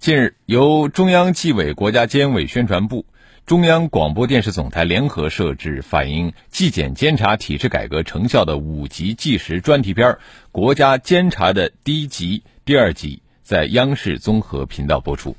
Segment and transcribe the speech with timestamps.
[0.00, 3.04] 近日，由中央纪委国家监委宣传部。
[3.44, 10.10] 中央广播电视总台联合摄制反映纪检监察体制改革成效的五集纪实专题片
[10.52, 15.36] 《国家监察》的第一集、第二集在央视综合频道播出。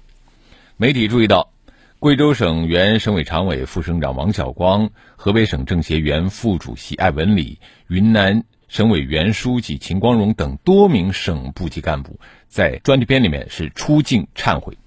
[0.75, 1.53] 媒体注意到，
[1.99, 14.77] 贵州省原省委常委、副省长王晓光、河北省政协原副主席艾文礼、云南省委原书记秦光荣等多名省部级干部在专题片里面是出镜忏悔，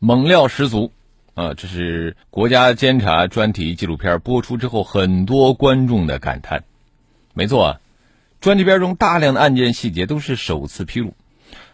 [0.00, 0.90] 猛料十足。
[1.34, 6.64] 啊，这是国家监察专题纪录片播出之后，很多观众的感叹。
[7.32, 7.80] 没错啊，
[8.40, 11.14] 专题片中大量的案件细节都是首次披露。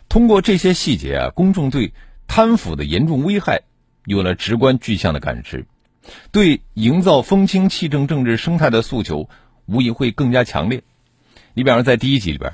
[0.08, 1.92] 通过这些细节啊，公众对
[2.28, 3.62] 贪腐的严重危害
[4.04, 5.64] 有了直观具象的感知，
[6.30, 9.28] 对营造风清气正政治生态的诉求
[9.64, 10.82] 无疑会更加强烈。
[11.54, 12.52] 你比方说，在第一集里边，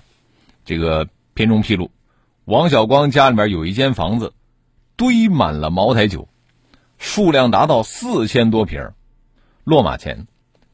[0.64, 1.90] 这个片中披露，
[2.44, 4.32] 王小光家里面有一间房子，
[4.96, 6.28] 堆满了茅台酒。
[6.98, 8.90] 数量达到四千多瓶
[9.62, 10.26] 落马前，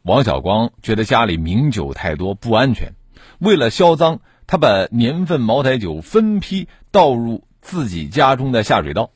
[0.03, 2.95] 王小光觉得家里名酒太多不安全，
[3.39, 9.11] 为了销赃，他把年份茅台酒分批倒入自己家中的下水道。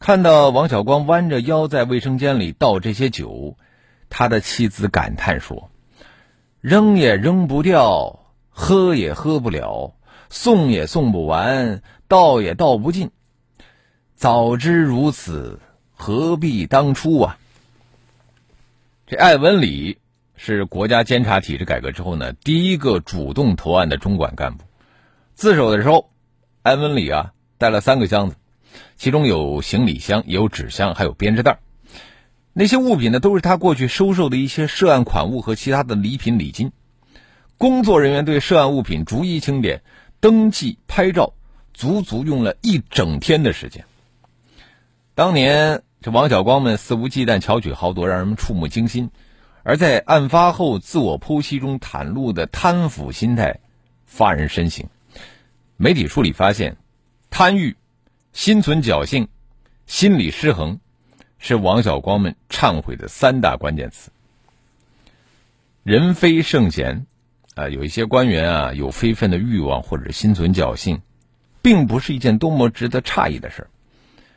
[0.00, 3.56] 看到王小光弯着腰在卫生间里倒这些酒，
[4.08, 5.70] 他的妻子感叹说
[6.60, 9.94] ：“扔也扔不掉，喝也喝不了，
[10.30, 13.10] 送也送不完，倒也倒不尽。
[14.16, 15.60] 早知如此。”
[16.02, 17.36] 何必当初啊！
[19.06, 19.98] 这艾文礼
[20.34, 24.64] 是国家监察体制改革之后呢，第一个主动投案的中管干部。
[25.34, 26.08] 自首的时候，
[26.62, 28.36] 艾文礼啊带了三个箱子，
[28.96, 31.58] 其中有行李箱，也有纸箱，还有编织袋。
[32.54, 36.72] 那些物品呢，都是他过去收受的一些涉案款物和其他的礼品礼金。
[37.58, 39.82] 工作人员对涉案物品逐一清点、
[40.20, 41.32] 登记、拍照，
[41.74, 43.84] 足足用了一整天的时间。
[45.14, 45.82] 当年。
[46.02, 49.10] 这王小光们肆无忌惮巧取豪夺，让人们触目惊心；
[49.62, 53.60] 而在案发后自我剖析中袒露的贪腐心态，
[54.06, 54.88] 发人深省。
[55.76, 56.78] 媒体梳理发现，
[57.28, 57.76] 贪欲、
[58.32, 59.28] 心存侥幸、
[59.84, 60.80] 心理失衡，
[61.38, 64.10] 是王小光们忏悔的三大关键词。
[65.82, 67.04] 人非圣贤，
[67.54, 71.02] 啊，有一些官员啊有非分的欲望或者心存侥幸，
[71.62, 73.66] 并不是一件多么值得诧异的事。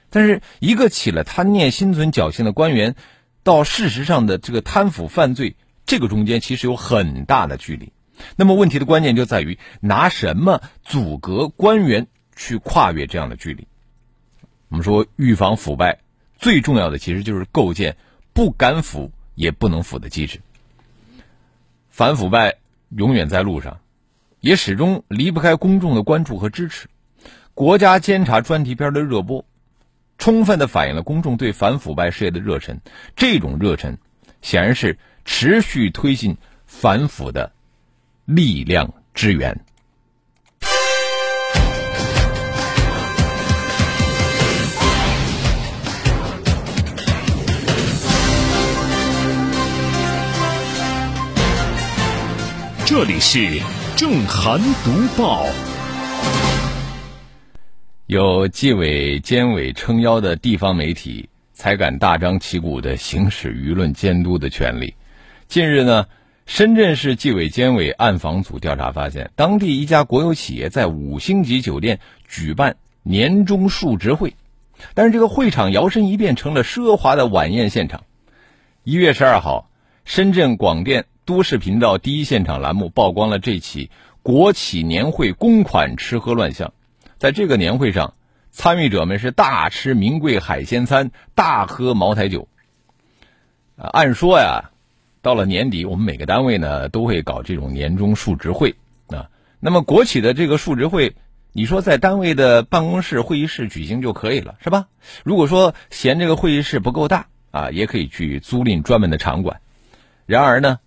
[0.10, 2.96] 但是，一个起了贪念、心存侥幸的官员，
[3.44, 7.92] 到事实上的这个贪腐犯罪，这个中间其实有很大的距离。
[8.36, 13.68] 那么，问题的关键就在于拿什么阻隔官员去跨越这样的距离？
[14.70, 16.00] 我们说，预防腐败
[16.38, 17.98] 最重要的其实就是构建
[18.34, 20.42] 不敢腐也不能腐的机制。
[21.90, 22.58] 反腐败
[22.96, 23.80] 永远在路上，
[24.40, 26.88] 也始终离不开公众的关注和支持。
[27.54, 29.46] 国家监察专题片的热播。
[30.20, 32.80] 充分的反映了公众对反腐败事业的热忱，
[33.16, 33.98] 这种热忱
[34.42, 37.52] 显然是持续推进反腐的
[38.24, 39.66] 力量之源。
[52.86, 53.62] 这里是
[53.96, 55.46] 正涵读报。
[58.08, 64.96] 有纪委监委撑腰的地方媒体才敢大张旗鼓的行使舆论监督的权利。
[65.48, 66.08] 近日呢，
[66.46, 74.36] 深圳市纪委监委暗访组调查发现，当地一家国有企业在五星级酒店举办年终述职会，
[74.94, 78.04] 但是这个会场摇身一变成了奢华的晚宴现场。
[78.84, 79.72] 一月十二号，
[80.04, 83.90] 深圳广电都市频道第一现场栏目曝光了这起
[84.22, 86.74] 国企年会公款吃喝乱象。
[87.18, 88.16] 在这个年会上，
[88.52, 92.50] 参与者们是大吃名贵海鲜餐，大喝茅台酒。
[93.78, 94.72] 啊，按说呀，
[95.22, 98.76] 到了年底，我们每个单位呢都会搞这种年终述职会
[99.08, 99.30] 啊。
[99.62, 101.16] 那么国企的这个述职会，
[101.54, 104.88] 你说在单位的办公室会议室举行就可以了，是吧？
[105.24, 109.62] 如果说嫌这个会议室不够大啊，也可以去租赁专门的场馆。
[110.26, 110.80] 然而呢，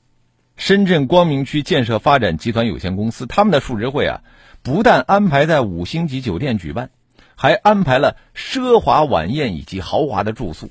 [0.56, 4.22] 深圳光明区建设发展集团有限公司他们的述职会啊。
[4.62, 6.90] 不但安排在五星级酒店举办，
[7.36, 10.70] 还安排了奢华晚宴以及豪华的住宿。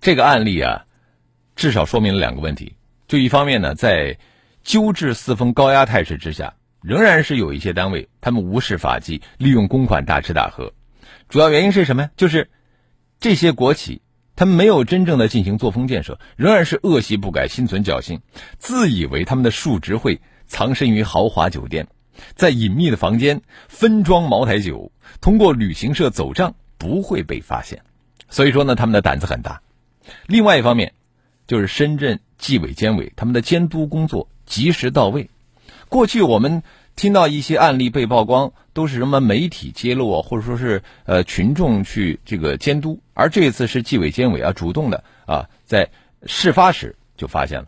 [0.00, 0.86] 这个案例啊，
[1.56, 2.74] 至少说明了两个问题：
[3.06, 4.16] 就一方面呢，在
[4.64, 10.72] 纠治四风高压态势之下，仍然是有一些单位他们无视法纪，利用公款大吃大喝。
[11.28, 12.10] 主要原因是什么呀？
[12.16, 12.48] 就是
[13.20, 14.00] 这些国企。
[14.36, 18.20] 他们没有真正的进行作风建设，仍然是恶习不改，心存侥幸，
[18.58, 21.88] 自以为他们的数值会藏身于豪华酒店，
[22.34, 27.82] 在隐秘的房间分装茅台酒，通过旅行社走账不会被发现。
[28.28, 29.62] 所以说呢，他们的胆子很大。
[30.26, 30.92] 另外一方面，
[31.46, 35.30] 就是深圳纪委监委他们的监督工作及时到位。
[35.88, 36.62] 过去我们。
[36.96, 45.90] 听到一些案例被曝光，都是什么媒体揭露啊，或者说是呃群众去这个监督，而这一次是纪委监委啊主动的啊，在
[46.24, 47.66] 事发时就发现了，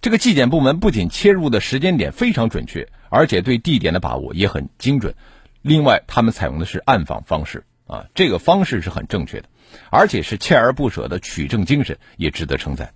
[0.00, 5.16] 这个纪检部门不仅切入的时间点非常准确，而且对地点的把握也很精准。
[5.60, 9.48] 另外，他们采用的是暗访方式啊，这个方式是很正确的，
[9.90, 12.94] 而且是锲而不舍的取证精神，也值得称赞。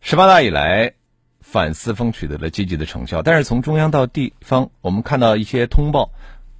[0.00, 0.94] 十八大以来。
[1.50, 6.10] 反四风取得了积极的成效，但是从中央到地方，我们看到一些通报，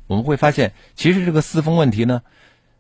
[0.07, 2.23] 我们会发现，其实这个四风问题呢，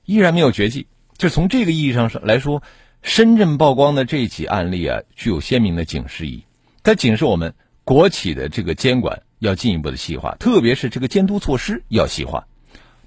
[0.06, 0.87] 依然没有绝迹。
[1.19, 2.62] 就从这个意义上来说，
[3.02, 6.44] 深圳曝光的这起案例啊，具有鲜明的警示意义。
[6.82, 7.52] 它警示我们，
[7.84, 12.46] 国企的这个监管要进一步的细化，特别是这个监督措施要细化，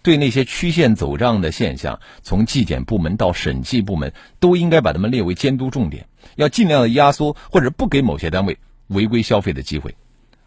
[0.03, 6.05] 对那些曲线走账的现象，从纪检部门到审计部门，都应该把他们列为监督重点，
[6.35, 8.59] 要尽量的压缩或者不给某些单位。
[8.91, 9.95] 违规消费的机会，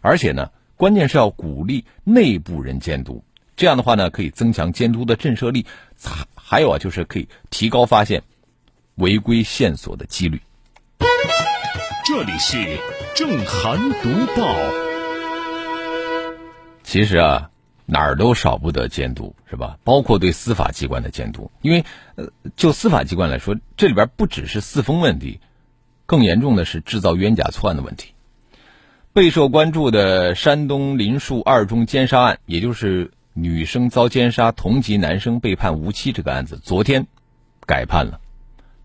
[0.01, 3.23] 而且呢，关键是要鼓励内部人监督，
[3.55, 5.65] 这样的话呢，可以增强监督的震慑力，
[6.01, 8.23] 还还有啊，就是可以提高发现
[8.95, 10.41] 违规线索的几率。
[12.07, 12.77] 这里是
[13.15, 14.55] 正涵读报。
[16.83, 17.49] 其实啊，
[17.87, 19.79] 哪儿都少不得监督，是吧？
[19.83, 21.83] 包括对司法机关的监督，因为
[22.15, 25.39] 呃，就司法机关来说，这里边不只是四风问题，
[26.05, 28.13] 更严重的是制造冤假错案的问题。
[29.15, 37.07] 备受关注的山东林树二中奸杀案，也就是女生遭奸杀，同级男生被判无期这个案子，昨天
[37.65, 38.19] 改判了，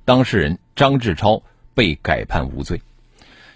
[0.04, 1.42] 当事人张志超
[1.74, 2.80] 被改判无罪。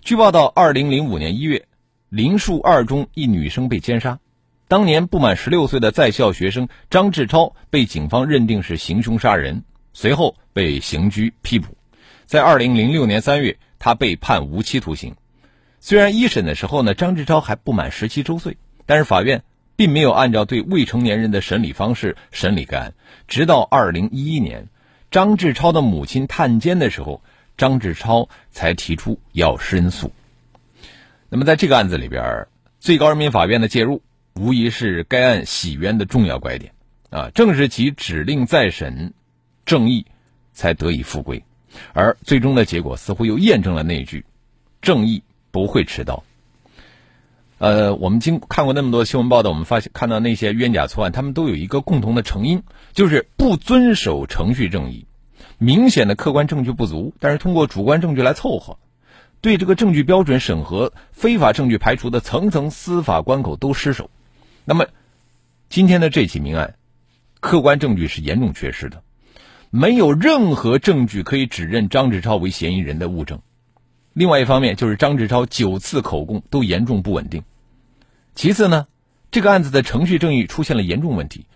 [0.01, 1.65] 据报道，二零零五年一月，
[2.09, 4.19] 林树二中一女生被奸杀，
[4.67, 9.63] 当年不满十六岁的在校学生张志超被警方认定是行凶杀人，
[9.93, 11.77] 随后被刑拘批捕，
[12.27, 15.15] 在二零零六年三月，他被判无期徒刑。
[15.87, 19.43] 虽然一审的时候呢，张志超还不满十七周岁，但是法院
[19.77, 22.95] 并没有按照对未成年人的审理方式审理该案。
[23.29, 24.69] 直到二零一一年，
[25.11, 27.23] 张志超的母亲探监的时候，
[27.59, 30.11] 张志超才提出要申诉。
[31.29, 32.47] 那么在这个案子里边，
[32.81, 34.01] 最高人民法院的介入，
[34.33, 36.73] 无疑是该案洗冤的重要拐点
[37.11, 37.31] 啊！
[37.35, 39.13] 正是其指令再审，
[39.67, 40.07] 正义
[40.55, 41.45] 才得以复归。
[41.93, 44.25] 而最终的结果似乎又验证了那句：
[44.81, 45.23] 正义。
[45.55, 46.25] 不会迟到。
[47.59, 55.07] 呃，我们经看过那么多新闻报道，我们发现看到那些冤假错案，他们都有一个共同的成因，就是不遵守程序正义，
[55.59, 58.79] 明显的客观证据不足，但是通过主观证据来凑合，
[59.41, 64.11] 对这个证据标准审核、非法证据排除的层层司法关口都失守。
[64.65, 64.87] 那么，
[65.69, 66.75] 今天的这起命案，
[67.39, 69.05] 客观证据是严重缺失的，
[69.71, 73.41] 没有任何证据可以指认张志超为嫌疑人的物证。
[74.15, 77.43] 另外一方面，就是张志超九次口供都严重不稳定。
[78.37, 78.87] 其次呢，
[79.33, 81.47] 这个案子的程序正义出现了严重问题。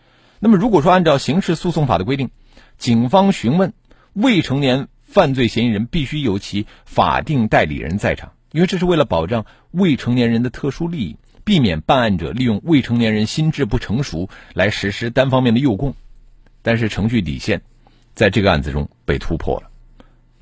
[0.40, 2.30] 那么，如果说按照刑事诉讼法的规定，
[2.76, 3.72] 警方询问
[4.12, 15.94] 未成年犯罪嫌疑人，必须有其法定代理人在场，因为这是为了保障未成年人的特殊利益，避免办案者利用未成年人心智不成熟来实施单方面的诱供。
[16.62, 17.62] 但是，程序底线
[18.14, 19.70] 在这个案子中被突破了，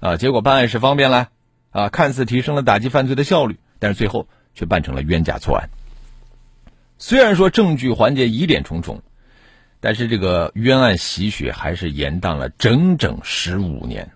[0.01, 1.29] 啊，结果办案是方便了。
[1.71, 5.69] 啊，看似提升了打击犯罪的效率，但是最后却办成了冤假错案。
[6.99, 9.03] 虽然说证据环节疑点重重，
[9.81, 14.11] 但是这个冤案洗雪还是延宕了整整十五年。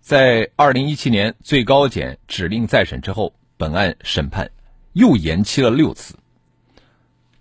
[0.00, 4.50] 在二零一七年最高检指令再审之后，本案审判
[4.92, 6.16] 又延期了六次。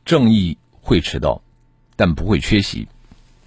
[0.05, 1.41] 正义会迟到，
[1.95, 2.87] 但不会缺席。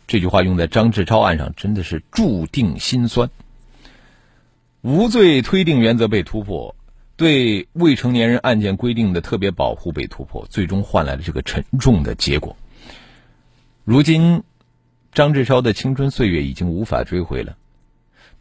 [0.07, 3.31] 这句话用在张志超案上，真的是注定心酸。
[4.85, 6.77] 无罪推定原则被突破，
[7.17, 12.55] 对未成年人案件规定的特别保护被突破，最终换来了这个沉重的结果。
[13.85, 14.43] 如今，
[15.11, 17.57] 张志超的青春岁月已经无法追回了，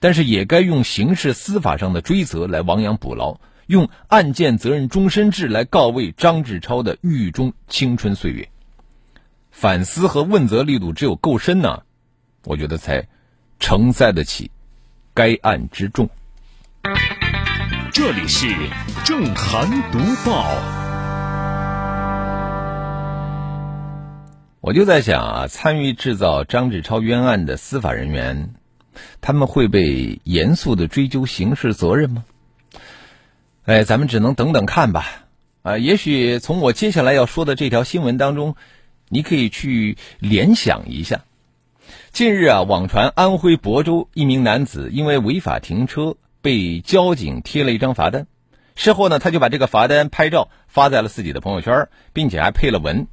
[0.02, 8.50] 但是也该用刑事司法上的追责来亡羊补牢，用案件责任终身制来告慰张志超的狱中青春岁月。
[9.50, 11.84] 反思和问责力度只有够深呢，
[12.44, 13.08] 我觉得才
[13.62, 14.52] 承载得起
[15.14, 16.10] 该案之重。
[17.94, 18.48] 这里是
[19.06, 20.58] 正涵读报。
[24.62, 28.56] 我就在想啊，参与制造张志超冤案的司法人员，
[29.22, 32.26] 他们会被严肃的追究刑事责任吗？
[33.66, 35.06] 哎，咱们只能等等看吧。
[35.62, 38.56] 啊，也许从我接下来要说的这条新闻当中，
[39.08, 41.22] 你可以去联想一下。
[42.12, 48.28] 近日啊，网传安徽亳州一名男子因为违法停车被交警贴了一张罚单，
[48.76, 53.08] 事后呢，他就把这个罚单拍照发在了自己的朋友圈，并且还配了文：“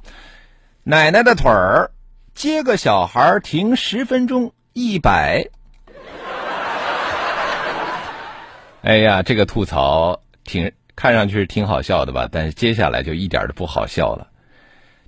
[0.85, 1.89] 奶奶的腿儿，
[2.35, 5.47] 接个小孩停十分钟一百。
[8.83, 10.71] ”哎呀，这个吐槽挺。
[10.93, 14.27] 看上去是挺好笑的吧，但是接下来就一点都不好笑了。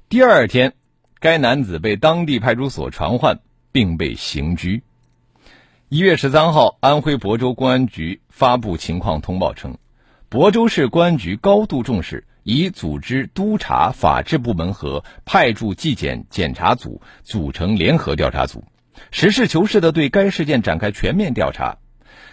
[0.10, 0.74] 第二天，
[1.20, 3.38] 该男子被当地派出所传唤，
[3.72, 4.82] 并被刑拘。
[5.90, 9.78] 一月十三号，安徽亳州公安局发布情况通报称，
[10.32, 18.64] 亳州市公安局高度重视，已组织督察法制部门和派驻纪检检查组组成联合调查组，
[19.12, 21.78] 实事求是地对该事件展开全面调查。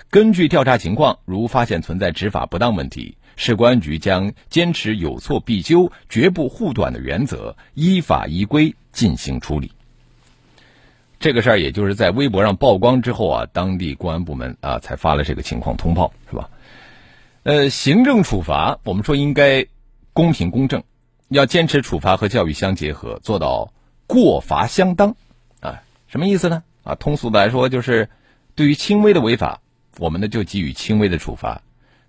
[0.09, 3.19] 根据调查情况，如发现存在执法不当问题。
[3.37, 9.73] 市公安局将坚持有错必纠、绝不护短的原则，依法依规进行处理。
[11.21, 16.49] 这个事儿也就是在微博上曝光之后啊，当地公安部门啊才发了这个情况通报，是吧？
[17.43, 19.67] 呃，行政处罚我们说应该
[20.15, 20.83] 公平公正，
[21.29, 23.73] 要坚持处罚和教育相结合，做到
[24.07, 25.15] 过罚相当
[25.61, 25.83] 啊。
[26.09, 26.62] 什么意思呢？
[26.85, 28.09] 啊，通俗的来说就是，
[28.55, 29.61] 对于轻微的违法，
[29.99, 31.61] 我们呢就给予轻微的处罚。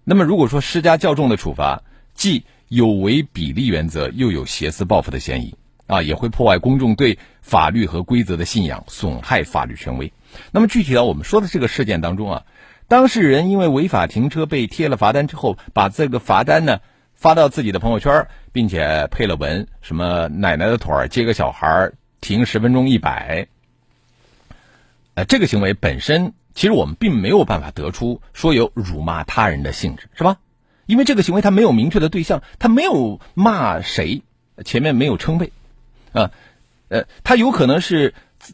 [0.05, 5.53] 那么，如果说施加较重的处罚，既有违比例原则，又有挟私报复的嫌疑，
[5.91, 10.13] 啊，也会破坏公众对法律和规则的信仰，损害法律权威。
[10.53, 12.43] 那么，具体到我们说的这个事件当中啊，
[12.87, 16.79] 当事人因为违法停车被贴了罚单之后，把这个罚单呢
[17.13, 23.47] 发到自己的朋友圈，并且配了文，什么奶奶的腿接个小孩停十分钟一百，
[25.15, 26.33] 呃，这个行为本身。
[26.53, 30.37] 其实我们并没有办法得出说有辱骂他人的性质，是吧？
[30.85, 34.23] 因为这个行为他没有明确的对象，他没有骂谁，
[34.63, 35.51] 前面没有称谓，
[36.13, 36.31] 啊，
[36.89, 38.13] 呃，他有可能是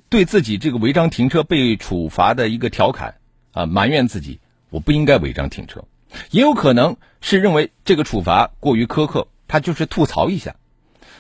[0.10, 3.16] 对自己这个违章停车被处罚的一个调侃，
[3.52, 5.86] 啊，埋怨自己我不应该违章停车，
[6.32, 10.56] 也有可能是认为这个处罚过于苛刻，他就是吐槽一下。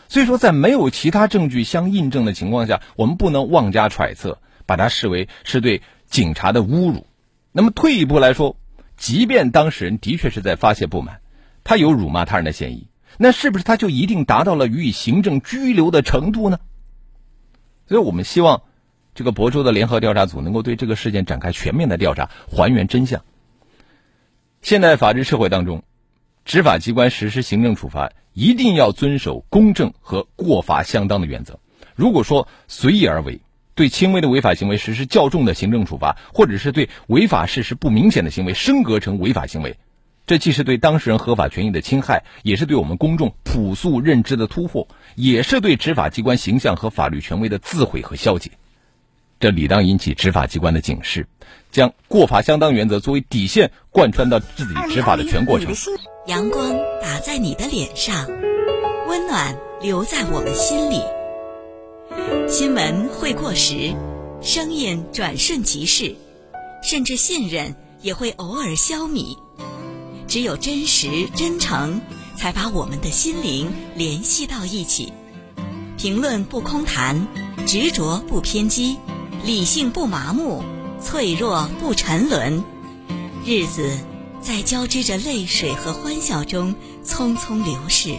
[0.08, 5.82] 所以说，在没有其他证据相印证的情况下，我们不能妄加揣测，把它视为是对。
[6.10, 7.06] 警察的侮辱，
[7.51, 8.56] 那么退一步来说，
[8.96, 11.20] 即便当事人的确是在发泄不满，
[11.65, 12.87] 他有辱骂他人的嫌疑，
[13.17, 16.59] 那是不是他就一定达到了予以行政拘留的程度呢？
[17.88, 18.63] 所以我们希望
[19.15, 23.24] 这个亳州的联合调查组能够对这个事件展开全面的调查，还原真相。
[24.62, 25.83] 现代法治社会当中，
[26.45, 31.59] 执法机关实施行政处罚一定要遵守公正和过罚相当的原则。
[31.95, 33.41] 如果说随意而为，
[33.74, 39.77] 对轻微的违法行为实施较重的行政处罚，或者是对违法事实不明显的行为升格成违法行为，
[40.27, 48.51] 这既是对当事人合法权益的侵害，也是对我们公众朴素认知的突破，也是对执法机关形象和法律权威的自毁和消解。
[49.39, 51.27] 这理当引起执法机关的警示，
[51.72, 55.74] 将过法相当原则作为底线贯穿到自己执法的全过程。
[56.25, 58.27] 阳光打在你的脸上，
[59.07, 61.01] 温暖留在我们心里。
[62.50, 63.96] 新闻会过时，
[64.41, 66.13] 声音转瞬即逝，
[66.84, 69.38] 甚至信任也会偶尔消弭。
[70.27, 72.01] 只有真实真诚，
[72.36, 75.13] 才把我们的心灵联系到一起。
[75.98, 77.27] 评论不空谈，
[77.65, 78.98] 执着不偏激，
[79.43, 80.63] 理性不麻木，
[81.01, 82.63] 脆弱不沉沦。
[83.46, 83.98] 日子
[84.41, 88.17] 在交织着泪水和欢笑中匆匆流逝，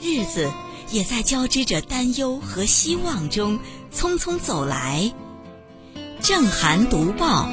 [0.00, 0.50] 日子。
[0.90, 3.58] 也在交织着担忧和希望中
[3.94, 5.10] 匆匆走来。
[6.20, 7.48] 正涵读报，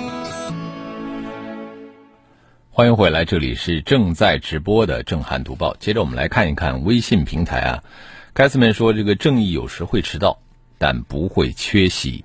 [2.80, 5.76] 欢迎回来，这里是正在直播的正涵读报。
[5.82, 7.84] 接着我们来看一看微信平台啊，
[8.32, 10.40] 盖斯们说这个正义有时会迟到，
[10.78, 12.24] 但不会缺席。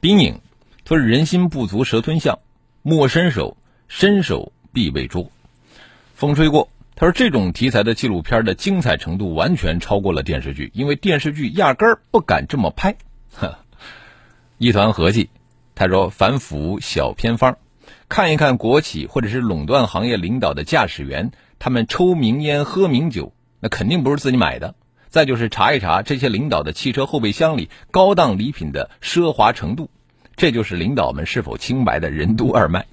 [0.00, 0.40] 冰影，
[0.86, 2.38] 他说人心不足蛇吞象，
[2.80, 5.30] 莫伸手，伸手必被捉。
[6.14, 6.70] 风吹过。
[6.96, 12.96] 他说：“这种题材的纪录片的精彩程度完全超过了电视剧，因为电视剧压根儿不敢这么拍。”
[13.36, 13.58] 呵，
[14.56, 15.28] 一团和气。
[15.74, 17.58] 他说：“反腐小偏方，
[18.08, 24.74] 看一看国企或者是垄断行业领导的驾驶员，他们抽名烟喝名酒，那肯定不是自己买的，
[25.08, 29.90] 再就是查一查这些领导的汽车后备箱里高档礼品的奢华程度，
[30.36, 32.86] 这就是领导们是否清白的任督二脉。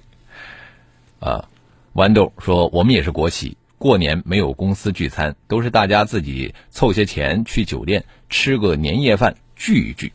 [1.18, 1.48] 啊，
[1.94, 10.12] 豌豆说我们也是国企，过年没有公司聚餐，都是大家自己凑些钱去酒店吃个年夜饭聚一聚。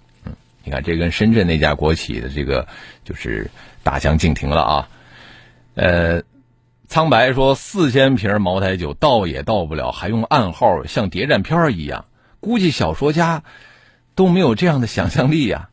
[0.65, 2.67] 你看这跟深圳那家国企的这个
[3.05, 3.49] 就是
[3.83, 4.89] 大相径庭了啊。
[5.75, 6.23] 呃。
[6.87, 12.05] 苍白说：“四千瓶茅台酒倒也倒不了，还用暗号像谍战片一样。
[12.39, 13.41] 估计小说家
[14.13, 15.69] 都没有这样的想象力呀。”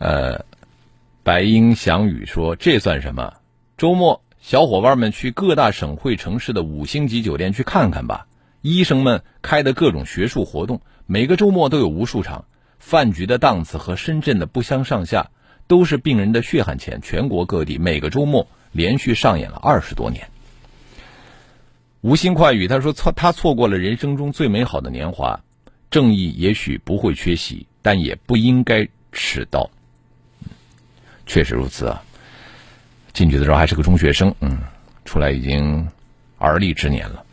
[0.00, 0.44] 呃，
[1.22, 3.34] 白英翔宇说：“这算什么？
[3.76, 8.26] 周末小伙伴们去各大省会城市的五星级酒店去看看吧。
[8.62, 12.46] 医生们开的各种学术活动，每个周末都有无数场。
[12.88, 15.30] 饭局的档次和深圳的不相上下，
[15.66, 16.98] 都是病人的血汗钱。
[17.02, 20.28] 全国各地每个周末。”连续上演了二十多年。
[22.02, 25.40] 无心快语他说错，他错过了人生中最美好的年华。
[25.90, 29.70] 正义也许不会缺席，但也不应该迟到。
[31.26, 32.02] 确实如此啊！
[33.14, 34.58] 进去的时候还是个中学生，嗯，
[35.06, 35.88] 出来已经
[36.36, 37.24] 而立之年了。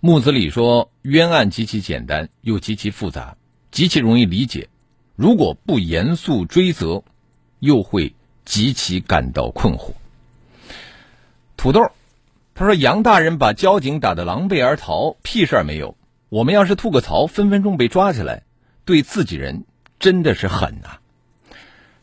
[0.00, 3.36] 木子李说，冤案极其简单，又极其复杂，
[3.72, 4.68] 极其容易理解。
[5.16, 7.02] 如果不严肃追责，
[7.58, 8.14] 又会。
[8.44, 9.92] 极其感到困惑。
[11.56, 11.92] 土豆，
[12.56, 15.96] 他说：“杨大人把交警打得狼狈而逃，屁事儿没有。
[16.28, 18.42] 我们要是吐个槽，分分钟被抓起来，
[18.84, 19.64] 对自己人
[20.00, 20.98] 真的是狠呐。”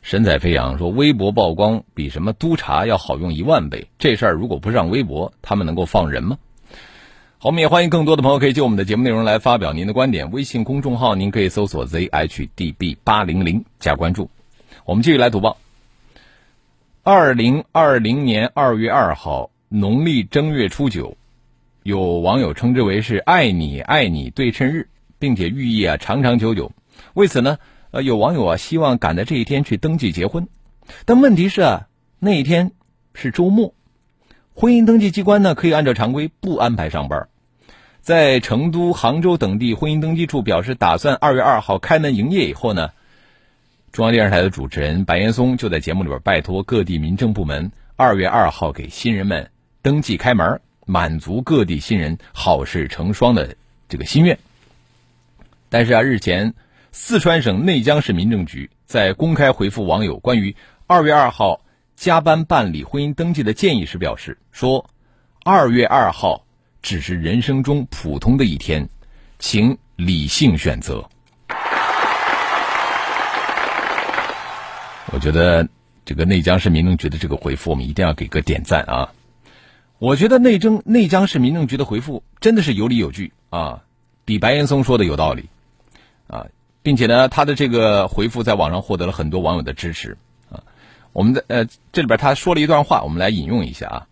[0.01, 3.89] 神采飞扬说：“微博曝光比什么督查要好用一万倍。
[3.99, 6.37] 这事儿如果不上微博，他们能够放人吗？”
[7.41, 10.29] 好，我们也欢迎更多的朋友可以就我们的节目内容来发表您的观点。
[10.31, 14.29] 微信公众号您可以搜索 zhdb 八零零加关注。
[14.83, 15.57] 我们继续来读报。
[17.01, 21.15] 二零二零年二月二号，农历正月初九，
[21.83, 26.73] 有网友称之为是“爱你爱你对称日”，并且寓意啊长长久久。
[27.13, 27.57] 为此呢，
[27.91, 30.49] 呃，有网友啊希望赶在这一天去登记结婚，
[31.05, 31.87] 但问题是啊，
[32.19, 32.73] 那一天
[33.13, 33.73] 是周末，
[34.61, 37.29] 婚姻登记机关呢可以按照常规不安排上班。
[38.01, 42.89] 在成都、杭州等地婚姻登记处表示打算二月二号开门营业以后呢。
[43.93, 49.49] 中央电视台的主持人白岩松就在节目里边拜托各地民政部门，二月二号给新人们
[49.81, 53.55] 登记开门，满足各地新人好事成双的
[53.87, 54.37] 这个心愿。
[55.69, 56.53] 但是啊，日前
[56.91, 60.53] 四川省内江市民政局在公开回复网友关于
[60.85, 61.61] 二月二号
[61.99, 64.89] 加班办理婚姻登记的建议时表示说，
[65.43, 66.45] 二月二号
[66.81, 68.87] 只是人生中普通的一天，
[69.37, 71.09] 请理性选择。
[75.11, 75.67] 我觉得
[76.05, 79.11] 这个内江市民政局的这个回复，我们一定要给个点赞啊！
[79.97, 83.83] 我觉得内政内江市民政局的回复真的是有理有据啊，
[84.23, 85.49] 比白岩松说的有道理
[86.27, 86.45] 啊，
[86.81, 90.17] 并且呢，他的这个回复在网上获得了很多网友的支持。
[91.19, 94.07] 我们在呃这里边他说了一段话，我们来引用一下啊，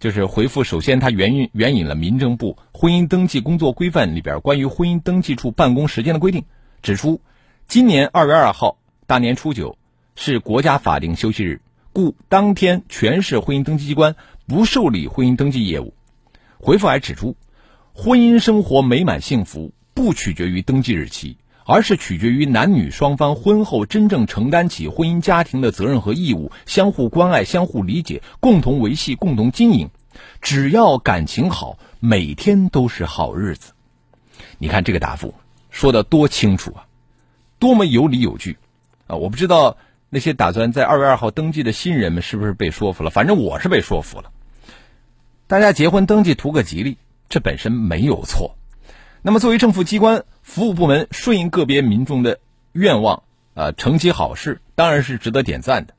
[0.00, 6.46] 就是回复首先他援引援引了民政部婚姻登记工作规范里边关于婚姻登记处办公时间的规定，
[6.82, 7.20] 指出
[7.68, 9.78] 今年二月二号大年初九。
[10.16, 11.60] 是国家法定休息日，
[11.92, 14.16] 故当天全市婚姻登记机关
[14.48, 15.94] 不受理婚姻登记业务。
[16.58, 17.36] 回复还指出，
[17.92, 21.36] 婚姻生活美满幸福不取决于登记日期，
[21.68, 29.90] 而是取决于男女双方婚后真正承担起婚姻家庭的责任和义务，相互关爱、相互理解，共同维系、共同经营。
[30.40, 33.72] 只要感情好，每天都是好日子。
[34.56, 35.34] 你看这个答复
[35.68, 36.86] 说的多清楚啊，
[37.58, 38.56] 多么有理有据
[39.06, 39.16] 啊！
[39.16, 39.76] 我不知道。
[40.10, 43.10] 那些打算在二月二号登记的新人们是不是被说服了？
[43.10, 44.32] 反正我是被说服了。
[45.46, 46.96] 大家结婚登记图个吉利，
[47.28, 48.56] 这本身没有错。
[49.20, 52.40] 那么作为政府机关服务部门，顺应个别民众的
[52.72, 55.92] 愿望啊，成其好事，当然是值得点赞的。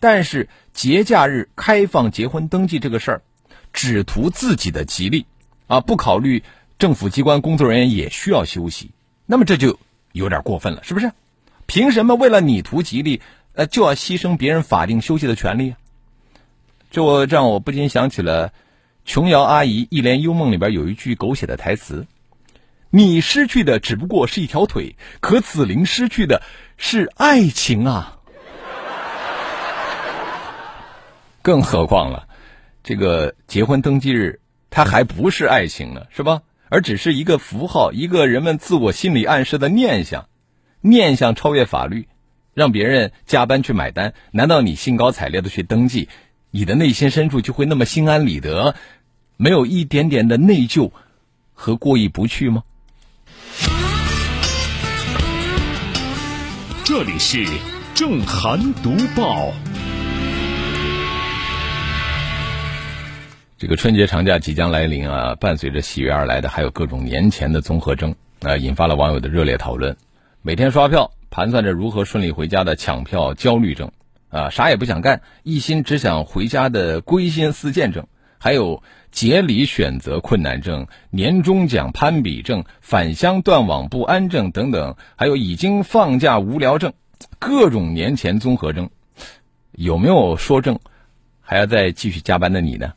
[0.00, 3.22] 但是节假日开放结婚登记这个事儿，
[3.74, 5.26] 只图自己的吉利
[5.66, 6.42] 啊，不考虑
[6.78, 8.90] 政府机关工作人员也需要休息，
[9.26, 9.78] 那么这就
[10.12, 11.12] 有点过分了，是不是？
[11.66, 13.20] 凭什么为了你图吉利？
[13.52, 15.74] 呃，就要牺牲别人法定休息的权利，
[16.90, 18.54] 这让我不禁想起了
[19.04, 22.06] 琼瑶阿姨《一帘幽梦》里边有一句狗血的台词
[22.90, 26.42] ：“你失去的只不过是一条腿，可紫菱失去的
[26.76, 28.18] 是爱情啊！”
[31.42, 32.28] 更何况了，
[32.82, 36.42] 这个结婚登记日，它还不是爱情呢，是吧？
[36.68, 40.28] 而只是一个符号，一个人们自我心理暗示的念想，
[40.80, 42.08] 念想超越法律。
[42.52, 46.08] 让别人加班去买单，难道你兴高采烈的去登记，
[46.50, 48.74] 你的内心深处就会那么心安理得，
[49.36, 50.90] 没有一点点的内疚
[51.54, 52.64] 和过意不去吗？
[56.90, 57.46] 这里是
[57.94, 59.52] 正涵读报。
[63.56, 69.96] 这个春节长假即将来临啊，伴随着喜悦而来的还有各种年前的综合征啊，引发了网友的热烈讨论。
[70.42, 73.92] 每天刷票，盘算着如何顺利回家的抢票焦虑症
[74.28, 78.08] 啊，啥也不想干，一心只想回家的归心似箭症，
[78.42, 86.94] 还有节礼选择困难症、年终奖攀比症、返乡断网不安症等等，还有已经放假无聊症，
[87.38, 88.88] 各种年前综合症。
[89.72, 90.78] 有没有说症
[91.42, 92.94] 还要再继续加班的你呢？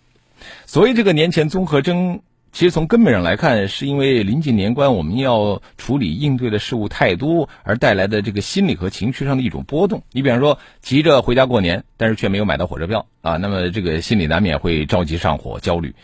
[0.66, 2.22] 所以这个年前综合征，
[2.54, 10.04] 其实从根本上来看，是因为临近年关，我们要处理应对的事物太多，而带来的这个心理和情绪上的一种波动。
[10.12, 15.96] 你比方说，急着回家过年，但是却没有买到火车票啊，那么这个心里难免会着急上火、焦虑。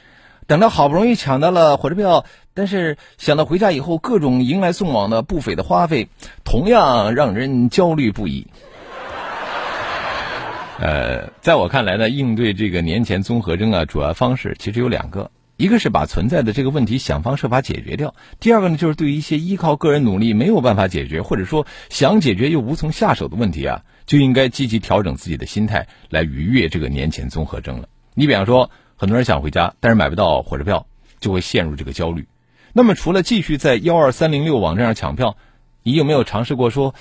[0.47, 6.09] 等到好不容易抢到了火车票，但是想到回家以后各种迎来送往的不菲的花费，
[6.43, 8.47] 同样让人焦虑不已。
[10.79, 27.89] 呃，在我看来呢，应对这个年前综合征啊，主要方式其实有两个，一个是把存在的这个问题想方设法解决掉，第二个呢，就是对于一些依靠个人努力没有办法解决，或者说想解决又无从下手的问题啊，就应该积极调整自己的心态，来逾越这个年前综合征了。
[28.13, 30.87] 你比方说，很多人想回家，但是买不到火车票，
[31.19, 32.29] 就会陷入这个焦虑。
[32.71, 35.35] 那么，除了继续在幺二三零六网站上抢票，
[35.83, 36.95] 你有没有尝试过说，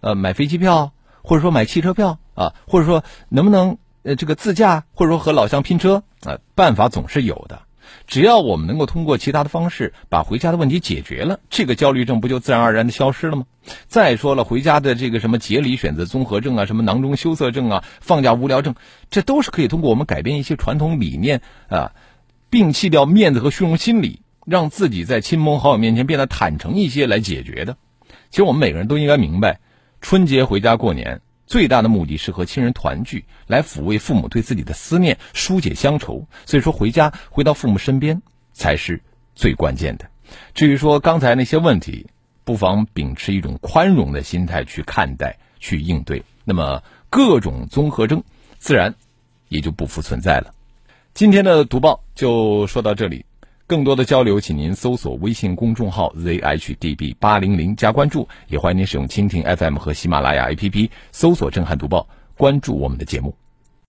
[0.00, 2.18] 呃，买飞机票，或者说买汽车票？
[2.32, 6.38] 啊，或者说能不能呃这个自驾，或者说和老乡拼车啊？
[6.54, 7.60] 办法总是有的，
[8.06, 13.44] 只要我们能够通过其他的方式把回家的问题解决了，这个焦虑症不就自然而然的消失了吗？
[13.86, 18.74] 再说了，回家的这个什么节礼选择综合症啊，什么囊中羞涩症啊，放假无聊症，
[19.10, 21.92] 这都是可以通过我们改变一些传统理念啊，
[22.50, 27.76] 摒弃掉面子和虚荣心理，让自己在亲朋好友面前变得坦诚一些来解决的。
[28.30, 29.60] 其实我们每个人都应该明白，
[30.00, 31.20] 春节回家过年。
[31.48, 36.28] 最大的目的是和亲人团聚，来抚慰父母对自己的思念，疏解乡愁。
[36.44, 38.20] 所以说，回家回到父母身边
[38.52, 39.02] 才是
[39.34, 40.04] 最关键的。
[40.52, 42.06] 至于说刚才那些问题，
[42.44, 48.22] 不妨秉持一种宽容的心态去看待、去应对，那么各种综合征
[48.58, 48.94] 自然
[49.48, 50.52] 也就不复存在了。
[51.14, 53.24] 今天的读报就说到这里。
[53.68, 63.34] 更多的交流，请您搜索微信公众号 zhdb 八零零加关注，也欢迎您使用蜻蜓 FM 和喜马拉雅 APP 搜索“震撼读报”，关注我们的节目。